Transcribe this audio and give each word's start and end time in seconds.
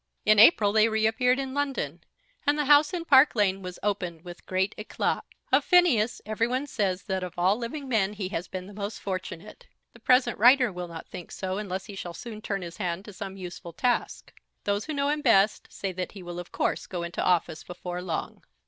In 0.25 0.39
April 0.39 0.73
they 0.73 0.89
reappeared 0.89 1.37
in 1.37 1.53
London, 1.53 2.01
and 2.47 2.57
the 2.57 2.65
house 2.65 2.91
in 2.91 3.05
Park 3.05 3.35
Lane 3.35 3.61
was 3.61 3.77
opened 3.83 4.23
with 4.23 4.47
great 4.47 4.73
éclat. 4.75 5.21
Of 5.51 5.63
Phineas 5.63 6.23
every 6.25 6.47
one 6.47 6.65
says 6.65 7.03
that 7.03 7.21
of 7.21 7.35
all 7.37 7.55
living 7.55 7.87
men 7.87 8.13
he 8.13 8.29
has 8.29 8.47
been 8.47 8.65
the 8.65 8.73
most 8.73 8.99
fortunate. 8.99 9.67
The 9.93 9.99
present 9.99 10.39
writer 10.39 10.71
will 10.71 10.87
not 10.87 11.07
think 11.07 11.31
so 11.31 11.59
unless 11.59 11.85
he 11.85 11.93
shall 11.93 12.15
soon 12.15 12.41
turn 12.41 12.63
his 12.63 12.77
hand 12.77 13.05
to 13.05 13.13
some 13.13 13.37
useful 13.37 13.73
task. 13.73 14.33
Those 14.63 14.85
who 14.85 14.93
know 14.95 15.09
him 15.09 15.21
best 15.21 15.71
say 15.71 15.91
that 15.91 16.13
he 16.13 16.23
will 16.23 16.39
of 16.39 16.51
course 16.51 16.87
go 16.87 17.03
into 17.03 17.21
office 17.21 17.63
before 17.63 18.01
long. 18.01 18.41